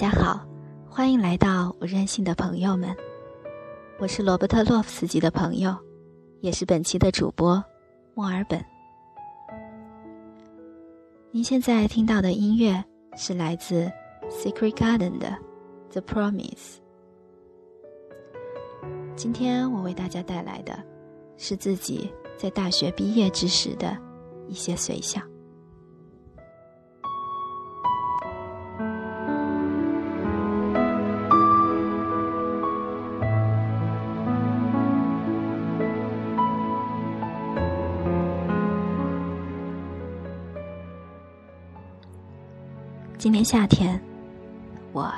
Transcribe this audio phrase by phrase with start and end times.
[0.00, 0.46] 大家好，
[0.88, 2.94] 欢迎来到我任性的朋友们，
[3.98, 5.76] 我是罗伯特洛夫斯基的朋友，
[6.40, 7.60] 也是本期的主播
[8.14, 8.64] 墨尔本。
[11.32, 12.84] 您现在听到的音乐
[13.16, 13.90] 是来自
[14.30, 15.36] Secret Garden 的
[15.90, 16.76] 《The Promise》。
[19.16, 20.78] 今天我为大家带来的
[21.36, 23.98] 是自己在大学毕业之时的
[24.46, 25.20] 一些随想。
[43.28, 44.00] 今年夏天，
[44.90, 45.12] 我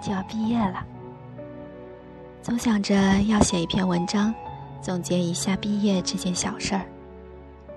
[0.00, 0.86] 就要毕业了。
[2.40, 4.32] 总想着要写一篇文章，
[4.80, 6.86] 总结一下毕业这件小事儿，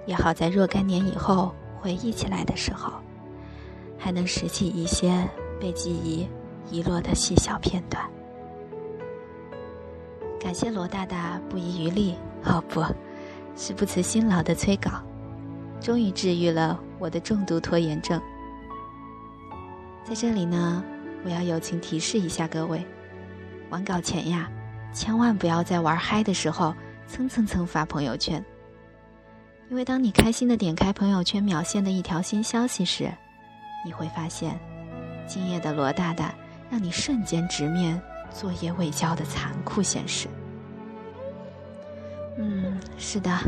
[0.05, 2.93] 也好在若干年以后回忆起来的时候，
[3.97, 5.27] 还能拾起一些
[5.59, 6.27] 被记忆
[6.69, 8.07] 遗落的细小片段。
[10.39, 12.15] 感谢罗大大不遗余力，
[12.45, 12.85] 哦不，
[13.55, 15.01] 是不辞辛劳的催稿，
[15.81, 18.21] 终于治愈了我的重度拖延症。
[20.03, 20.83] 在这里呢，
[21.23, 22.85] 我要友情提示一下各位：
[23.69, 24.51] 完稿前呀，
[24.93, 26.75] 千万不要在玩嗨的时候
[27.07, 28.43] 蹭蹭蹭发朋友圈。
[29.69, 33.11] 因为当你开心的点开朋友圈秒现的一条新消息时，
[33.85, 34.59] 你会发现，
[35.25, 36.35] 今夜的罗大大
[36.69, 40.27] 让你瞬间直面作业未交的残酷现实。
[42.37, 43.39] 嗯，是的。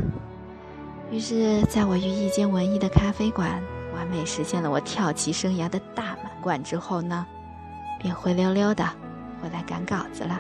[1.12, 3.62] 于是，在我于一间文艺的咖啡馆，
[3.94, 6.35] 完美实现了我跳棋生涯的大满。
[6.46, 7.26] 馆之后呢，
[8.00, 8.86] 便灰溜溜的
[9.42, 10.40] 回来赶稿子了。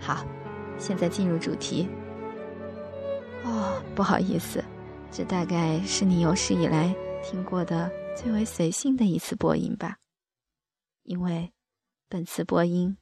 [0.00, 0.24] 好，
[0.78, 1.86] 现在进入主题。
[3.44, 4.64] 哦，不好意思，
[5.12, 9.98] 这大概是你有史以来听过的最为随性的一次播音吧？
[11.02, 11.52] 因为
[12.08, 12.96] 本次播音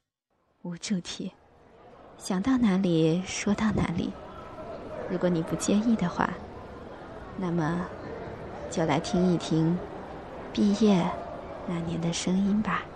[0.63, 1.33] 无主题，
[2.17, 4.13] 想到哪里说到哪里。
[5.09, 6.29] 如果你不介意的话，
[7.37, 7.87] 那么
[8.69, 9.79] 就来听一听。
[10.59, 11.09] 毕业
[11.67, 12.91] 那年的声音吧。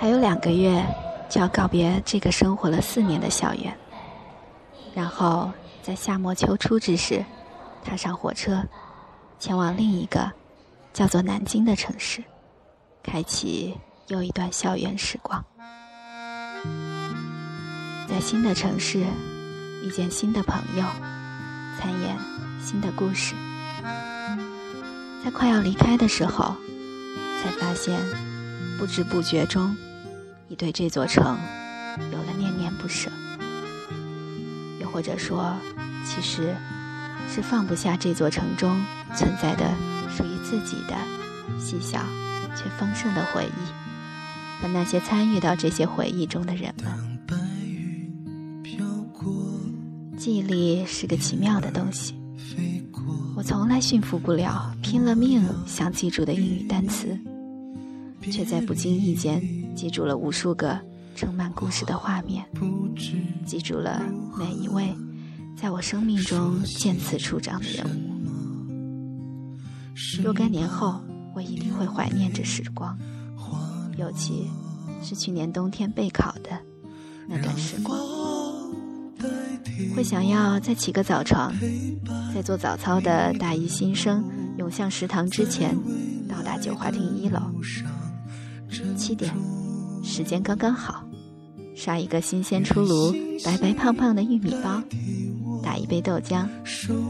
[0.00, 0.84] 还有两个月
[1.28, 3.72] 就要告别这个生活了四年的校园，
[4.92, 5.48] 然后
[5.80, 7.24] 在夏末秋初之时，
[7.84, 8.60] 踏上火车，
[9.38, 10.28] 前往另一个
[10.92, 12.24] 叫做南京的城市，
[13.00, 13.78] 开启
[14.08, 15.44] 又一段校园时光。
[18.08, 19.04] 在新的城市
[19.84, 20.82] 遇见新的朋友，
[21.78, 22.16] 参演
[22.60, 23.36] 新的故事，
[25.24, 26.56] 在快要离开的时候，
[27.40, 27.96] 才发现
[28.80, 29.76] 不知不觉中。
[30.50, 31.38] 已对这座城
[32.10, 33.08] 有了念念不舍，
[34.80, 35.54] 又或者说，
[36.04, 36.56] 其实
[37.32, 38.76] 是放不下这座城中
[39.16, 39.72] 存在的
[40.10, 40.96] 属于自己的
[41.56, 42.04] 细小
[42.56, 46.92] 却丰盛的回忆，和那些参与到这些回忆中的人们。
[50.18, 52.20] 记忆力是个奇妙的东西，
[53.36, 57.16] 我从来驯服不了拼了命想记住的英语单词，
[58.28, 59.40] 却在不经意间。
[59.76, 60.80] 记住了无数个
[61.14, 62.44] 盛满故事的画面，
[63.46, 64.02] 记住了
[64.36, 64.92] 每一位
[65.56, 68.20] 在我生命中渐次出场的人物。
[70.22, 71.00] 若干年后，
[71.34, 72.98] 我一定会怀念这时光，
[73.96, 74.48] 尤其
[75.02, 76.50] 是去年冬天备考的
[77.28, 77.98] 那段时光。
[79.94, 81.54] 会想要再起个早床，
[82.34, 84.24] 在做早操的大一新生
[84.58, 85.76] 涌向食堂之前，
[86.28, 87.40] 到达九华亭一楼。
[89.10, 89.34] 七点，
[90.04, 91.04] 时间刚刚好，
[91.74, 93.12] 刷一个新鲜出炉、
[93.44, 94.80] 白白胖胖的玉米包，
[95.64, 96.46] 打一杯豆浆，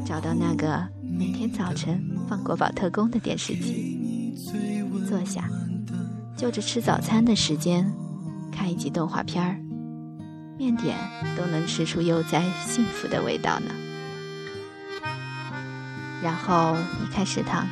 [0.07, 4.35] 找到那个每天早晨放国宝特工的电视机，
[5.07, 5.47] 坐下，
[6.39, 7.87] 就着吃早餐的时间
[8.51, 9.61] 看一集动画片儿，
[10.57, 10.97] 面点
[11.37, 13.75] 都能吃出悠哉幸福的味道呢。
[16.23, 17.67] 然后离开食堂。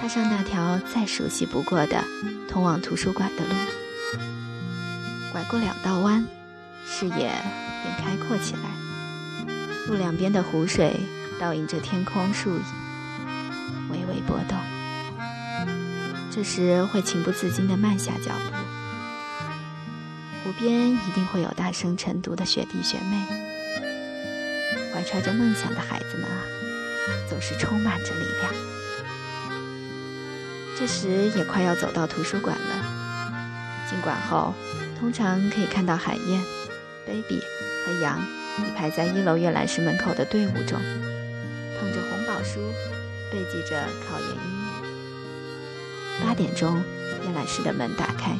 [0.00, 2.04] 踏上那条再熟悉不过的
[2.48, 3.54] 通往图书馆的路，
[5.32, 6.26] 拐过两道弯，
[6.86, 8.60] 视野便开阔起来。
[9.86, 11.00] 路两边的湖水
[11.40, 12.62] 倒映着天空树影，
[13.90, 14.58] 微微波动。
[16.30, 18.56] 这时会情不自禁地慢下脚步。
[20.44, 23.16] 湖边一定会有大声晨读的学弟学妹，
[24.92, 26.42] 怀揣着梦想的孩子们啊，
[27.30, 28.73] 总是充满着力量。
[30.76, 32.84] 这时也快要走到图书馆了，
[33.88, 34.52] 进馆后
[34.98, 36.42] 通常可以看到海燕、
[37.06, 37.40] baby
[37.86, 38.20] 和杨
[38.58, 40.80] 一排在一楼阅览室门口的队伍中，
[41.78, 42.60] 捧着红宝书，
[43.30, 46.24] 背记着考研英语。
[46.24, 46.82] 八点钟，
[47.24, 48.36] 阅览室的门打开。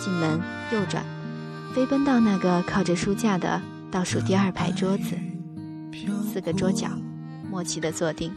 [0.00, 0.40] 进门
[0.72, 1.04] 右转，
[1.74, 3.60] 飞奔到那个靠着书架的
[3.90, 5.16] 倒数第二排桌子，
[6.32, 6.88] 四个桌角，
[7.50, 8.32] 默契地坐定，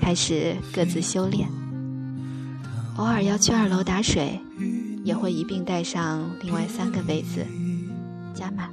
[0.00, 1.48] 开始各自修炼。
[2.98, 4.40] 偶尔要去二楼打水，
[5.04, 7.46] 也会一并带上另外三个杯子，
[8.34, 8.68] 加满。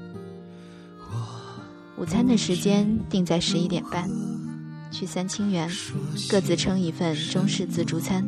[1.95, 4.09] 午餐的时间定在十一点半，
[4.89, 5.69] 去三清园，
[6.27, 8.27] 各自称一份中式自助餐，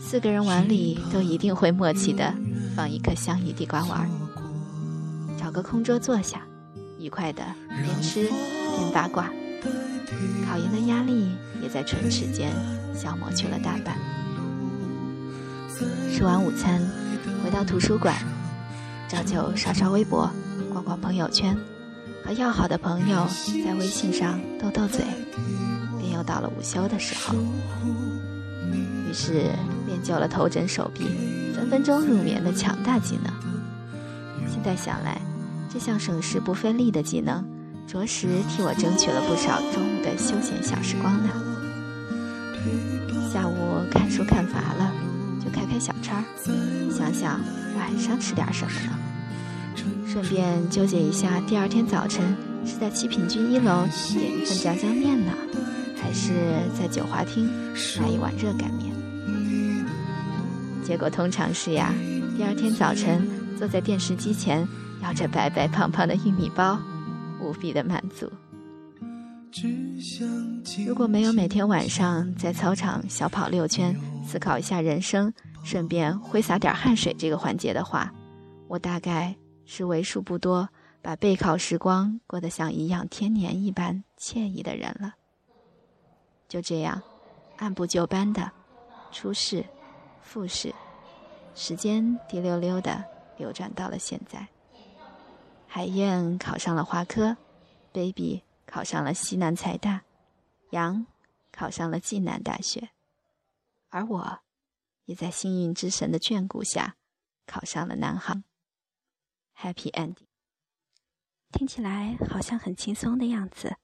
[0.00, 2.34] 四个人碗里都一定会默契的。
[2.74, 4.10] 放一颗香芋地瓜丸，
[5.38, 6.40] 找个空桌坐下，
[6.98, 9.30] 愉快的边吃边八卦。
[10.46, 11.32] 考研的压力
[11.62, 12.50] 也在唇齿间
[12.94, 13.94] 消磨去了大半。
[16.12, 16.80] 吃完午餐，
[17.42, 18.14] 回到图书馆，
[19.08, 20.30] 照旧刷刷微博，
[20.72, 21.56] 逛逛朋友圈，
[22.24, 23.26] 和要好的朋友
[23.64, 25.04] 在微信上斗斗嘴，
[25.98, 27.34] 便又到了午休的时候。
[29.08, 29.50] 于是
[29.86, 31.06] 练就了头枕手臂。
[31.54, 33.32] 分分钟入眠的强大技能。
[34.48, 35.20] 现在想来，
[35.72, 37.44] 这项省时不费力的技能，
[37.86, 41.28] 着实替我争取了不少中午的休闲小时光呢。
[43.32, 43.54] 下午
[43.90, 44.91] 看书看乏了，
[45.82, 46.22] 小差，
[46.96, 47.40] 想想
[47.76, 48.96] 晚上吃点什么呢？
[50.06, 55.32] 顺便纠结一下，第二天早晨是在七品居一楼点一份炸酱面呢，
[56.00, 56.34] 还是
[56.78, 57.50] 在九华厅
[58.00, 58.94] 来一碗热干面？
[60.84, 61.92] 结果通常是呀，
[62.36, 63.26] 第二天早晨
[63.58, 64.64] 坐在电视机前，
[65.02, 66.78] 咬着白白胖胖的玉米包，
[67.40, 68.30] 无比的满足。
[70.86, 78.12] 如果没有每天晚上在操场小跑六圈，思考一下人生，顺便挥洒点汗水这个环节的话，
[78.68, 80.68] 我大概是为数不多
[81.00, 85.14] 把备考时光过得像颐养天年一般惬意的人了。
[86.48, 87.00] 就这样，
[87.58, 88.50] 按部就班的
[89.10, 89.64] 初试。
[90.24, 90.72] 复试，
[91.54, 93.04] 时间滴溜溜的
[93.36, 94.46] 流转到了现在。
[95.66, 97.36] 海燕考上了华科
[97.92, 100.02] ，baby 考上了西南财大，
[100.70, 101.04] 杨
[101.50, 102.90] 考上了暨南大学，
[103.90, 104.38] 而我，
[105.04, 106.96] 也在幸运之神的眷顾下，
[107.46, 108.44] 考上了南航。
[109.56, 110.26] Happy ending，
[111.52, 113.76] 听起来好像很轻松的样子，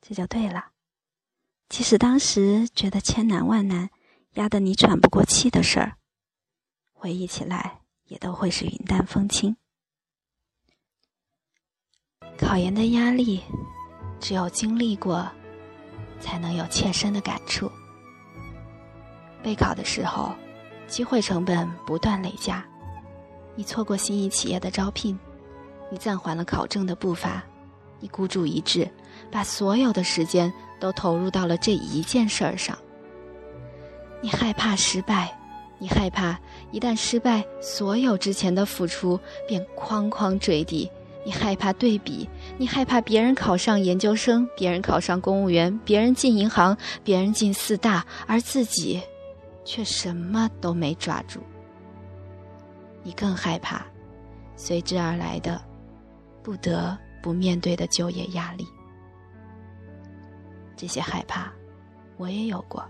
[0.00, 0.72] 这就对了。
[1.68, 3.90] 即使当时觉得千难万难。
[4.36, 5.98] 压得你喘不过气的事儿，
[6.94, 9.54] 回忆起来也都会是云淡风轻。
[12.38, 13.42] 考研的压力，
[14.18, 15.30] 只有经历过，
[16.18, 17.70] 才能有切身的感触。
[19.42, 20.32] 备考的时候，
[20.86, 22.64] 机会成本不断累加，
[23.54, 25.18] 你错过心仪企业的招聘，
[25.90, 27.42] 你暂缓了考证的步伐，
[28.00, 28.88] 你孤注一掷，
[29.30, 32.76] 把所有的时间都投入到了这一件事儿上。
[34.20, 35.36] 你害怕失败，
[35.78, 36.38] 你害怕
[36.70, 39.18] 一旦失败，所有之前的付出
[39.48, 40.90] 便哐哐坠地。
[41.24, 49.00] 你害怕对比，你害怕别人考上研究生，别人考上公务员，别人进银行，别人进四大，而自己
[49.64, 51.40] 却什么都没抓住。
[53.02, 53.84] 你更害怕
[54.56, 55.60] 随之而来的
[56.42, 58.66] 不得不面对的就业压力。
[60.76, 61.52] 这些害怕，
[62.16, 62.84] 我也有过。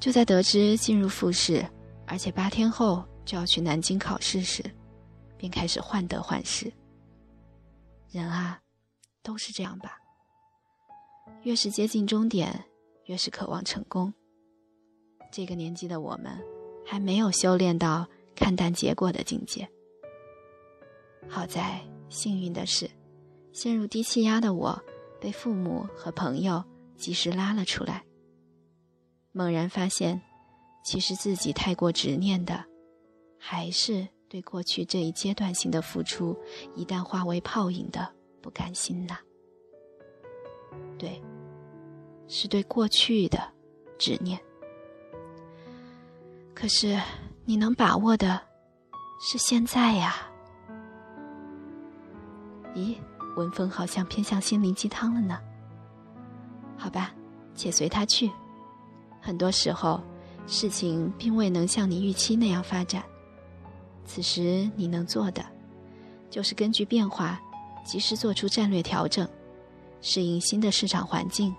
[0.00, 1.66] 就在得知进入复试，
[2.06, 4.64] 而且八天后就要去南京考试时，
[5.36, 6.72] 便开始患得患失。
[8.10, 8.60] 人啊，
[9.22, 9.98] 都是这样吧。
[11.42, 12.64] 越是接近终点，
[13.04, 14.12] 越是渴望成功。
[15.30, 16.32] 这个年纪的我们，
[16.84, 19.68] 还没有修炼到看淡结果的境界。
[21.28, 22.90] 好在幸运的是，
[23.52, 24.82] 陷入低气压的我，
[25.20, 26.64] 被父母和朋友
[26.96, 28.04] 及时拉了出来。
[29.32, 30.20] 猛然发现，
[30.82, 32.64] 其实自己太过执念的，
[33.38, 36.36] 还是对过去这一阶段性的付出，
[36.74, 39.18] 一旦化为泡影的不甘心呐。
[40.98, 41.22] 对，
[42.26, 43.38] 是对过去的
[43.98, 44.40] 执念。
[46.60, 47.00] 可是，
[47.44, 48.40] 你能把握的，
[49.20, 50.16] 是现在呀。
[52.74, 52.96] 咦，
[53.36, 55.38] 文风好像偏向心灵鸡汤了呢。
[56.76, 57.12] 好吧，
[57.54, 58.28] 且随他去。
[59.20, 60.02] 很多时候，
[60.48, 63.04] 事情并未能像你预期那样发展。
[64.04, 65.46] 此时你能做的，
[66.28, 67.40] 就是根据变化，
[67.84, 69.28] 及时做出战略调整，
[70.00, 71.54] 适应新的市场环境，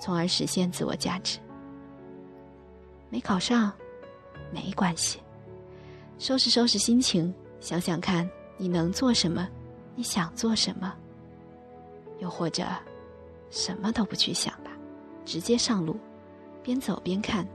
[0.00, 1.38] 从而实现自我价值。
[3.10, 3.70] 没考上，
[4.52, 5.20] 没关系，
[6.18, 9.48] 收拾收拾心情，想想看你能做什么，
[9.94, 10.94] 你想做什么，
[12.20, 12.66] 又或者，
[13.50, 14.70] 什么都不去想吧，
[15.24, 15.96] 直接上路，
[16.62, 17.46] 边走边看。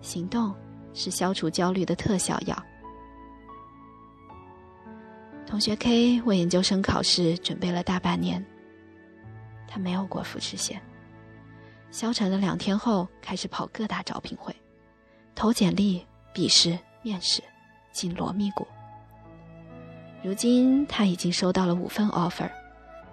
[0.00, 0.54] 行动
[0.94, 2.60] 是消除焦虑的特效药。
[5.46, 8.44] 同学 K 为研究生考试准备了大半年，
[9.68, 10.80] 他没有过复试线。
[11.90, 14.54] 消沉了两天后，开始跑各大招聘会，
[15.34, 17.42] 投简历、笔试、面试，
[17.90, 18.66] 紧锣密鼓。
[20.22, 22.48] 如今他已经收到了五份 offer，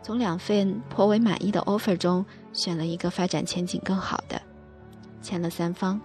[0.04, 4.40] 从两份颇为满意的 offer 中选了一个发展前景更好的，
[5.22, 6.00] 签了三方，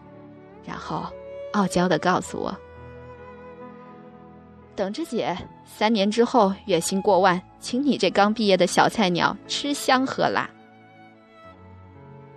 [0.64, 1.06] 然后
[1.52, 2.56] 傲娇的告诉我。
[4.74, 10.50] 等着姐，三年之后月薪过万，请你这刚毕业的小菜鸟吃香喝辣。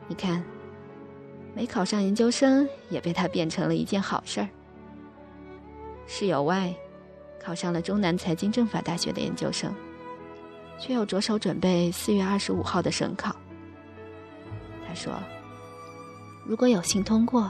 [0.07, 0.43] 你看，
[1.57, 4.47] 没考上研究生也被他变成了一件好事儿。
[6.05, 6.75] 室友 Y
[7.43, 9.73] 考上了中南财经政法大学的研究生，
[10.77, 13.35] 却又着手准备四月二十五号的省考。
[14.87, 15.11] 他说
[16.45, 17.49] ：“如果有幸通过，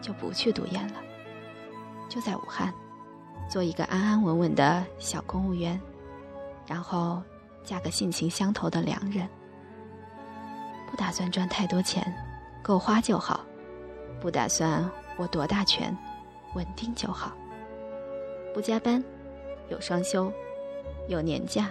[0.00, 0.94] 就不去读研了，
[2.08, 2.72] 就在武汉。”
[3.50, 5.80] 做一个安安稳稳的小公务员，
[6.64, 7.20] 然后
[7.64, 9.28] 嫁个性情相投的良人。
[10.88, 12.14] 不打算赚太多钱，
[12.68, 13.40] 够花就好；
[14.20, 15.96] 不打算握多大权，
[16.54, 17.34] 稳定就好。
[18.52, 19.02] 不加班，
[19.70, 20.30] 有双休，
[21.08, 21.70] 有年假，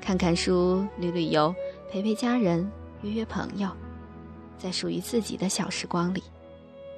[0.00, 1.54] 看看书，旅旅游，
[1.90, 2.66] 陪陪家人，
[3.02, 3.68] 约约朋友，
[4.56, 6.22] 在属于自己的小时光里，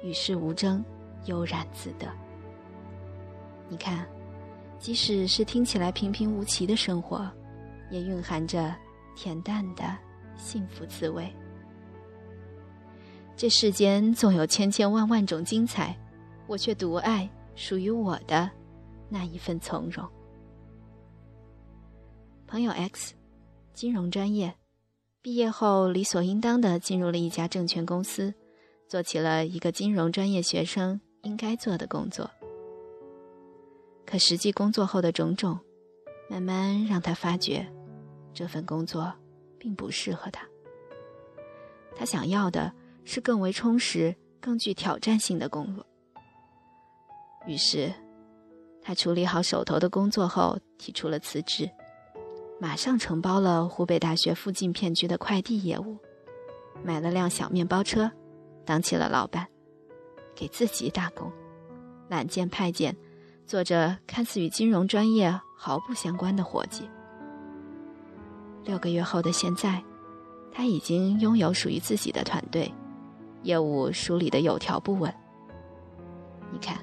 [0.01, 0.81] 与世无争，
[1.25, 2.07] 悠然自得。
[3.67, 4.07] 你看，
[4.79, 7.29] 即使是听起来平平无奇的生活，
[7.91, 8.73] 也蕴含着
[9.17, 9.83] 恬淡的
[10.37, 11.29] 幸福滋味。
[13.35, 15.97] 这世间纵有千千万万种精彩，
[16.47, 18.49] 我却独爱属于我的
[19.09, 20.07] 那一份从容。
[22.47, 23.15] 朋友 X，
[23.73, 24.53] 金融专业，
[25.21, 28.33] 毕业后理所应当的进入了一家证券公司，
[28.87, 32.29] 做起了一个金融专业学生应该做的工作。
[34.05, 35.59] 可实际工作后的种种，
[36.29, 37.67] 慢慢让他发觉，
[38.33, 39.11] 这份工作
[39.57, 40.47] 并不适合他。
[41.95, 42.71] 他想要的
[43.05, 45.85] 是更为充实、更具挑战性的工作。
[47.45, 47.93] 于是，
[48.81, 51.69] 他处理好手头的工作后，提出了辞职，
[52.59, 55.97] 马上承包了湖北大学附近片区的快递业务，
[56.83, 58.11] 买了辆小面包车，
[58.65, 59.47] 当起了老板，
[60.35, 61.31] 给自己打工，
[62.09, 62.95] 揽件派件。
[63.45, 66.89] 做着看似与金融专业毫不相关的活计。
[68.63, 69.83] 六个月后的现在，
[70.49, 72.73] 他已经拥有属于自己的团队，
[73.43, 75.13] 业务梳理的有条不紊。
[76.51, 76.77] 你看，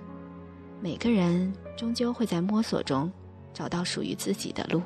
[0.81, 3.11] 每个人终究会在摸索中
[3.53, 4.81] 找到属于自己的路。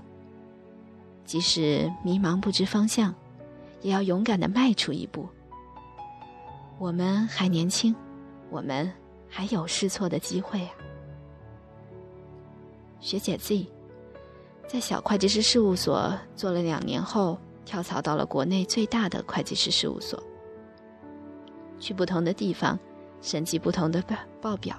[1.25, 3.15] 即使迷茫不知方向，
[3.81, 5.27] 也要勇敢的迈出一步。
[6.79, 7.95] 我们还年轻，
[8.51, 8.93] 我们
[9.29, 10.71] 还有试错的机会啊！
[13.01, 13.67] 学姐 Z，
[14.67, 20.23] 在小会计师事务所做了两年后，跳槽到了国内最大的会计师事务所。
[21.79, 22.79] 去不同的地方，
[23.21, 24.77] 审计不同的报报表，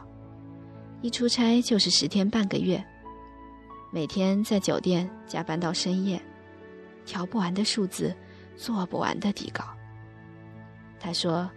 [1.01, 2.83] 一出差就是十天半个月，
[3.91, 6.21] 每天在酒店加班到深夜，
[7.05, 8.15] 调不完的数字，
[8.55, 9.65] 做不完的底稿。
[10.99, 11.49] 他说：“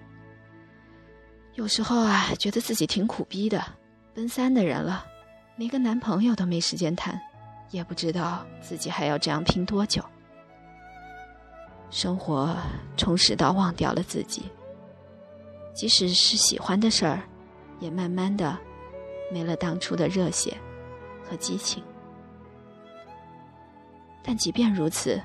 [1.54, 3.64] 有时候啊，觉得自己挺苦逼的，
[4.14, 5.06] 奔三的人了。”
[5.56, 7.20] 连个男朋友都没时间谈，
[7.72, 10.00] 也不知道自己还要这样拼多久。
[11.90, 12.56] 生活
[12.96, 14.44] 充实到忘掉了自己，
[15.78, 17.22] 即使是喜欢的事儿，
[17.78, 18.58] 也慢慢的
[19.32, 20.52] 没了当初的热血
[21.22, 21.80] 和激情。
[24.24, 25.22] 但即便如此，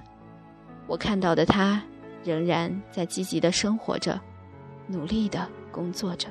[0.86, 1.82] 我看到的他
[2.24, 4.22] 仍然在积极的生活着，
[4.86, 6.28] 努力的工作着。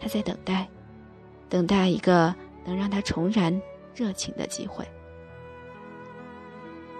[0.00, 0.66] 他在等待。
[1.50, 3.58] 等待一个能让他重燃
[3.94, 4.86] 热情的机会。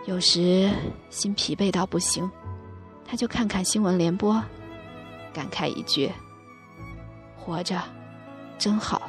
[0.05, 0.71] 有时
[1.09, 2.31] 心疲惫到不行，
[3.05, 4.43] 他就看看新闻联播，
[5.33, 6.13] 感慨一句
[7.37, 7.81] ：“活着
[8.59, 9.03] 真好。”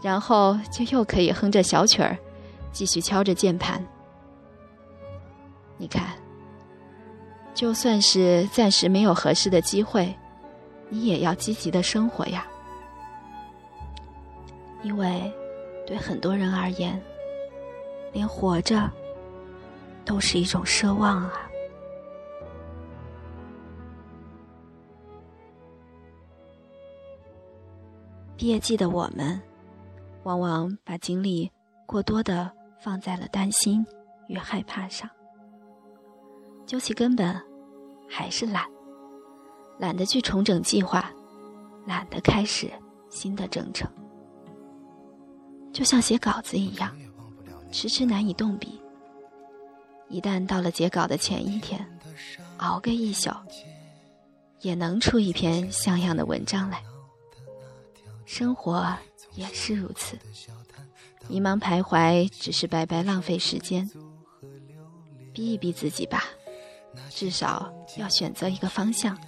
[0.00, 2.16] 然后就又可以哼着小曲儿，
[2.70, 3.84] 继续敲着键盘。
[5.76, 6.14] 你看，
[7.54, 10.14] 就算是暂时没有合适的机会，
[10.88, 12.46] 你也要积极的生活呀。
[14.82, 15.32] 因为
[15.84, 17.02] 对很多人而言，
[18.12, 18.88] 连活着
[20.04, 21.47] 都是一种奢望啊。
[28.38, 29.40] 毕业季的我们，
[30.22, 31.50] 往往把精力
[31.86, 32.48] 过多的
[32.80, 33.84] 放在了担心
[34.28, 35.10] 与害怕上。
[36.64, 37.36] 究其根本，
[38.08, 38.64] 还是懒，
[39.76, 41.12] 懒得去重整计划，
[41.84, 42.70] 懒得开始
[43.10, 43.90] 新的征程。
[45.72, 46.96] 就像写稿子一样，
[47.72, 48.80] 迟迟难以动笔。
[50.08, 51.84] 一旦到了截稿的前一天，
[52.58, 53.32] 熬个一宿，
[54.60, 56.80] 也能出一篇像样的文章来。
[58.28, 58.94] 生活
[59.34, 60.18] 也是如此，
[61.28, 63.90] 迷茫徘徊只是白白浪费时间。
[65.32, 66.24] 逼一逼自己吧，
[67.08, 69.18] 至少要选择一个方向，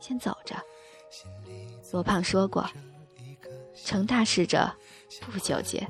[0.00, 0.56] 先走着。
[1.92, 2.68] 罗胖说过
[3.84, 4.68] ：“成大事者
[5.20, 5.86] 不纠结，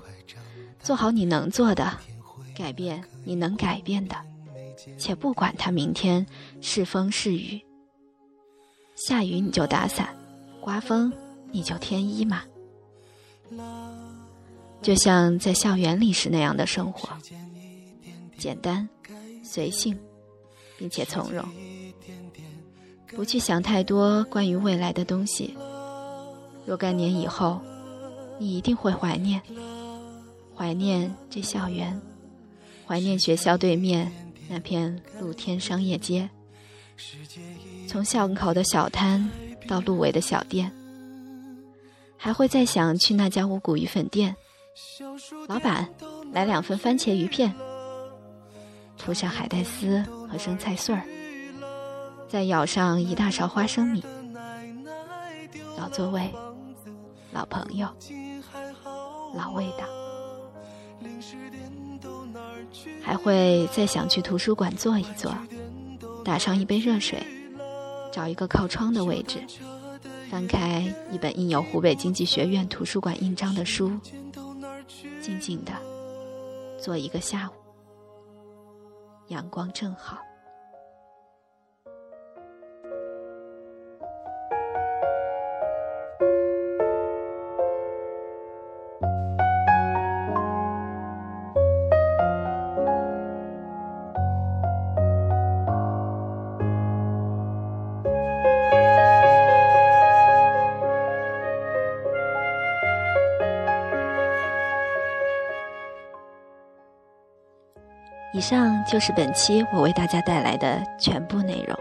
[0.79, 1.99] 做好你能做的，
[2.55, 4.15] 改变你能改变的，
[4.99, 6.25] 且不管它明天
[6.61, 7.65] 是风是雨。
[8.95, 10.15] 下雨你就打伞，
[10.61, 11.11] 刮风。”
[11.53, 12.43] 你就添衣嘛，
[14.83, 17.09] 就像在校园里时那样的生活，
[18.37, 18.89] 简单、
[19.43, 19.99] 随性，
[20.79, 21.45] 并且从容，
[23.09, 25.57] 不去想太多关于未来的东西。
[26.67, 27.61] 若干年以后，
[28.39, 29.41] 你一定会怀念，
[30.55, 31.99] 怀念这校园，
[32.87, 34.13] 怀念学校对面
[34.49, 36.29] 那片露天商业街，
[37.89, 39.31] 从校门口的小摊
[39.67, 40.71] 到路尾的小店。
[42.17, 44.35] 还会再想去那家五谷鱼粉店，
[45.47, 45.89] 老板，
[46.33, 47.55] 来两份番茄鱼片，
[48.99, 51.03] 涂上海带丝和生菜碎儿，
[52.29, 54.03] 再舀上一大勺花生米。
[55.79, 56.33] 老座位，
[57.33, 57.89] 老朋友，
[59.35, 59.85] 老味道。
[63.03, 65.33] 还会再想去图书馆坐一坐，
[66.25, 67.25] 打上一杯热水，
[68.11, 69.41] 找一个靠窗的位置。
[70.31, 73.91] 翻开一本印有湖北经济学院图书馆印章的书，
[75.23, 75.73] 静静地
[76.79, 77.53] 坐一个下午，
[79.29, 80.19] 阳光正好。
[108.49, 111.77] 上就是本期我为大家带来的全部内容，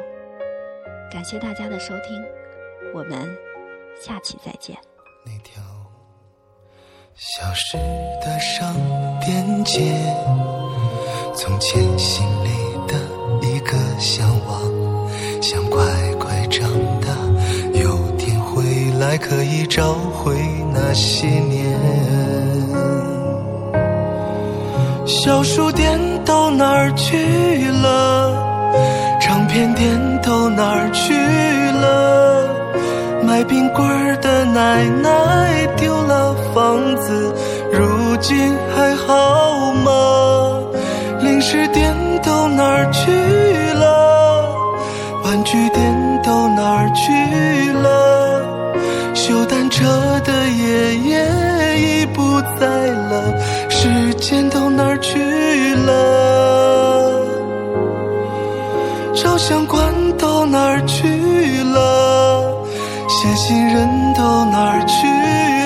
[1.14, 2.20] 感谢大家的收听，
[2.92, 3.38] 我们
[4.02, 4.76] 下期再见。
[5.24, 5.62] 那条
[7.14, 7.78] 消失
[8.20, 8.74] 的商
[9.20, 9.94] 店街，
[11.36, 12.50] 从前心里
[12.88, 12.96] 的
[13.48, 14.60] 一个向往，
[15.44, 16.68] 想乖乖长
[17.00, 17.10] 大，
[17.80, 18.64] 有天回
[19.00, 20.34] 来可以找回
[20.74, 22.55] 那些年。
[25.26, 27.18] 小书店到哪儿去
[27.72, 28.32] 了？
[29.20, 29.90] 唱片店
[30.22, 31.16] 到哪儿去
[31.82, 32.48] 了？
[33.26, 37.34] 卖冰棍儿的奶奶丢了房子，
[37.74, 40.60] 如今还好吗？
[41.22, 43.12] 零食店到哪儿去
[43.74, 44.48] 了？
[45.24, 46.65] 玩具店到哪
[63.46, 65.06] 写信人到哪儿去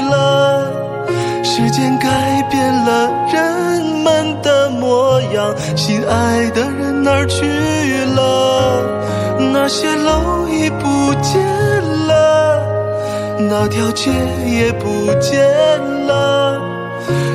[0.10, 0.70] 了？
[1.42, 7.46] 时间改变了人们的模样，心爱的人哪儿去
[8.15, 8.84] 了？
[9.54, 11.42] 那些楼已不见
[12.06, 12.62] 了，
[13.50, 14.12] 那条街
[14.46, 15.39] 也不见
[16.06, 16.60] 了。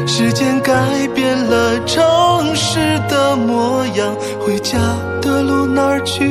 [0.06, 0.74] 时间改
[1.14, 4.78] 变了城市的模样，回家
[5.22, 6.30] 的路哪儿去？